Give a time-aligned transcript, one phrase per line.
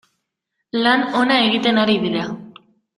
[0.87, 2.29] Lan ona egiten ari dira.